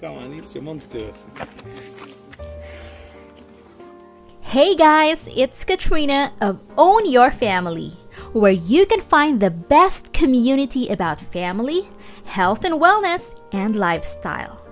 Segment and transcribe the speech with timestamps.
[0.00, 1.26] Come on, it's your monsters.
[4.40, 7.90] Hey guys, it's Katrina of Own Your Family,
[8.32, 11.86] where you can find the best community about family,
[12.24, 14.64] health and wellness, and lifestyle.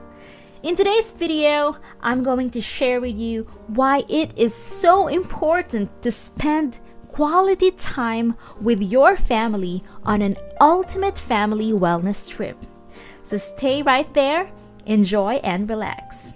[0.63, 6.11] In today's video, I'm going to share with you why it is so important to
[6.11, 12.57] spend quality time with your family on an ultimate family wellness trip.
[13.23, 14.51] So stay right there,
[14.89, 16.35] enjoy, and relax.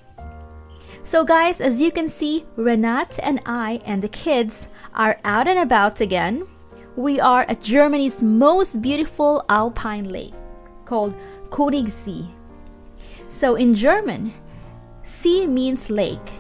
[1.03, 5.59] So, guys, as you can see, Renat and I and the kids are out and
[5.59, 6.47] about again.
[6.95, 10.35] We are at Germany's most beautiful alpine lake
[10.85, 11.17] called
[11.51, 12.29] Königssee.
[13.29, 14.33] So, in German,
[15.03, 16.31] sea means lake.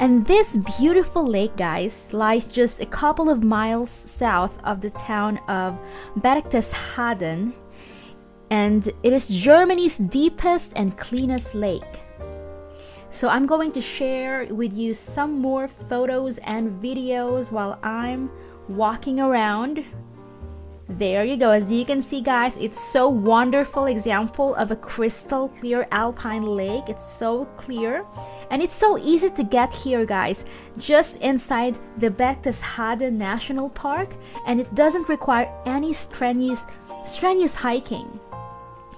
[0.00, 5.38] And this beautiful lake, guys, lies just a couple of miles south of the town
[5.48, 5.78] of
[6.18, 7.52] Berchtesgaden.
[8.50, 11.82] And it is Germany's deepest and cleanest lake.
[13.10, 18.28] So I'm going to share with you some more photos and videos while I'm
[18.68, 19.84] walking around.
[20.88, 21.50] There you go.
[21.50, 26.88] As you can see guys, it's so wonderful example of a crystal clear alpine lake.
[26.88, 28.04] It's so clear
[28.50, 30.44] and it's so easy to get here guys.
[30.76, 34.14] Just inside the Berchtesgaden National Park
[34.46, 36.66] and it doesn't require any strenuous
[37.06, 38.20] strenuous hiking.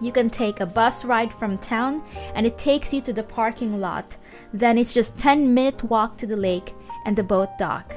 [0.00, 2.02] You can take a bus ride from town
[2.34, 4.16] and it takes you to the parking lot.
[4.52, 7.94] Then it's just 10 minute walk to the lake and the boat dock.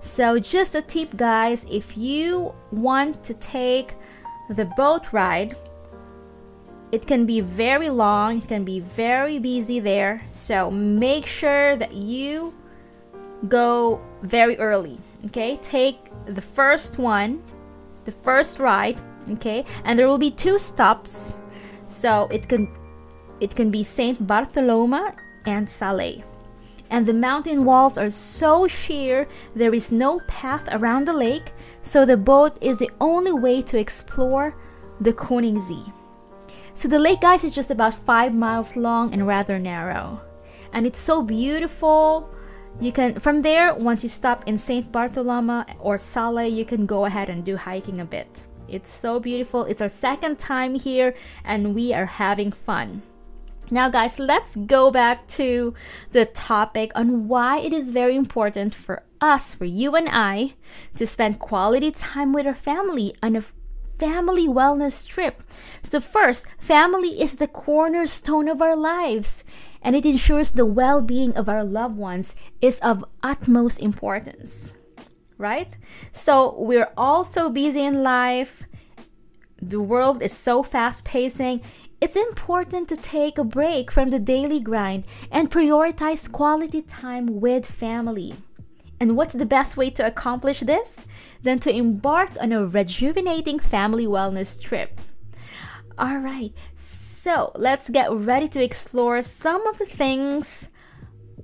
[0.00, 3.94] So just a tip guys, if you want to take
[4.48, 5.56] the boat ride,
[6.92, 10.22] it can be very long, it can be very busy there.
[10.30, 12.54] So make sure that you
[13.48, 15.56] go very early, okay?
[15.56, 17.42] Take the first one,
[18.04, 18.98] the first ride
[19.30, 21.40] okay and there will be two stops
[21.86, 22.68] so it can
[23.40, 25.14] it can be Saint Bartholomä
[25.46, 26.24] and Salet
[26.90, 31.52] and the mountain walls are so sheer there is no path around the lake
[31.82, 34.54] so the boat is the only way to explore
[35.00, 35.92] the Königssee
[36.74, 40.20] so the lake guys is just about five miles long and rather narrow.
[40.72, 42.28] And it's so beautiful.
[42.80, 47.04] You can from there once you stop in Saint Bartholomä or Salet you can go
[47.04, 48.42] ahead and do hiking a bit
[48.74, 49.64] it's so beautiful.
[49.64, 51.14] It's our second time here
[51.44, 53.02] and we are having fun.
[53.70, 55.74] Now, guys, let's go back to
[56.12, 60.54] the topic on why it is very important for us, for you and I,
[60.96, 63.44] to spend quality time with our family on a
[63.98, 65.42] family wellness trip.
[65.80, 69.44] So, first, family is the cornerstone of our lives,
[69.80, 74.76] and it ensures the well being of our loved ones is of utmost importance
[75.44, 75.76] right?
[76.10, 78.64] So we're all so busy in life.
[79.60, 81.60] The world is so fast pacing.
[82.00, 87.66] It's important to take a break from the daily grind and prioritize quality time with
[87.66, 88.30] family.
[89.00, 91.06] And what's the best way to accomplish this?
[91.42, 94.90] Than to embark on a rejuvenating family wellness trip.
[95.98, 100.68] All right, so let's get ready to explore some of the things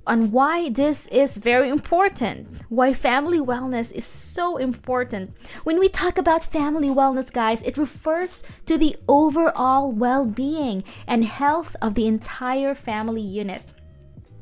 [0.07, 5.31] on why this is very important, why family wellness is so important.
[5.63, 11.23] When we talk about family wellness, guys, it refers to the overall well being and
[11.23, 13.73] health of the entire family unit.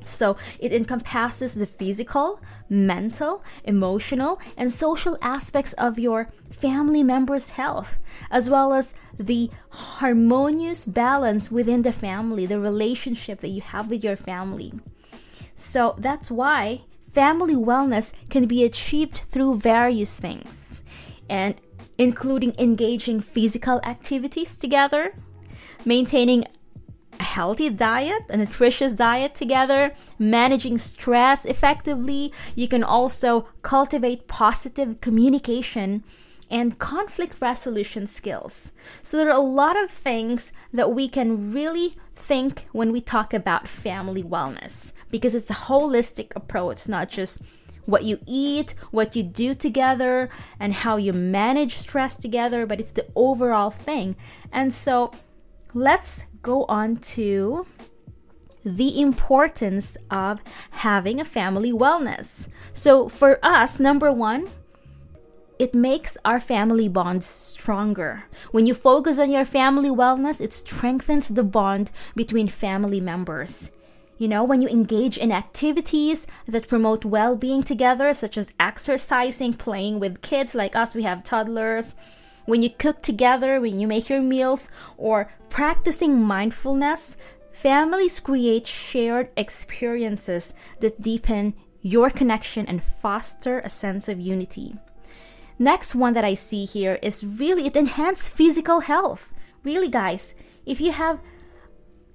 [0.06, 7.98] So it encompasses the physical, mental, emotional, and social aspects of your family members' health,
[8.32, 14.04] as well as the harmonious balance within the family, the relationship that you have with
[14.04, 14.74] your family.
[15.60, 20.82] So that's why family wellness can be achieved through various things,
[21.30, 21.56] and
[21.98, 25.14] including engaging physical activities together,
[25.84, 26.46] maintaining
[27.20, 32.32] a healthy diet, a nutritious diet together, managing stress effectively.
[32.56, 36.06] You can also cultivate positive communication
[36.50, 38.72] and conflict resolution skills.
[39.02, 43.34] So, there are a lot of things that we can really think when we talk
[43.34, 47.42] about family wellness because it's a holistic approach, not just
[47.86, 50.30] what you eat, what you do together,
[50.60, 54.16] and how you manage stress together, but it's the overall thing.
[54.52, 55.12] And so
[55.74, 57.66] let's go on to
[58.64, 60.42] the importance of
[60.72, 62.48] having a family wellness.
[62.74, 64.50] So, for us, number one,
[65.58, 68.26] it makes our family bonds stronger.
[68.52, 73.72] When you focus on your family wellness, it strengthens the bond between family members.
[74.20, 79.56] You know, when you engage in activities that promote well being together, such as exercising,
[79.56, 81.96] playing with kids like us, we have toddlers,
[82.46, 87.18] when you cook together, when you make your meals, or practicing mindfulness,
[87.60, 94.78] Families create shared experiences that deepen your connection and foster a sense of unity.
[95.58, 99.34] Next one that I see here is really it enhances physical health.
[99.66, 101.20] Really guys, if you have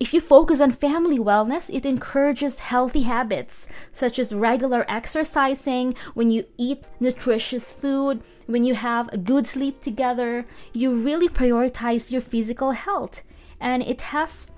[0.01, 6.31] if you focus on family wellness, it encourages healthy habits such as regular exercising, when
[6.31, 12.21] you eat nutritious food, when you have a good sleep together, you really prioritize your
[12.21, 13.23] physical health.
[13.61, 14.51] And it has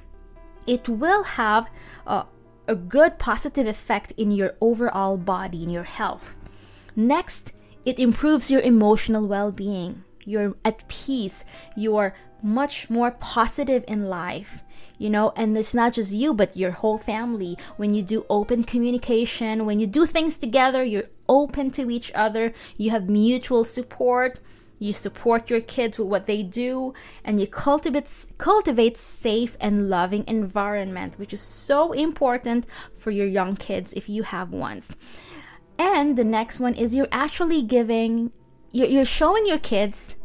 [0.67, 1.71] it will have
[2.07, 2.25] a,
[2.67, 6.35] a good positive effect in your overall body, in your health.
[6.97, 7.55] Next,
[7.85, 10.03] it improves your emotional well being.
[10.25, 11.45] You're at peace.
[11.77, 14.63] You're much more positive in life
[14.99, 15.33] you know?
[15.37, 17.57] And it's not just you but your whole family.
[17.77, 22.53] When you do open communication when you do things together you're open to each other.
[22.77, 24.41] You have mutual support.
[24.79, 26.95] You support your kids with what they do.
[27.25, 32.67] And you cultivate cultivate safe and loving environment which is so important
[32.99, 34.95] for your young kids if you have ones.
[35.79, 38.33] And the next one is you're actually giving
[38.73, 40.17] you're, you're showing your kids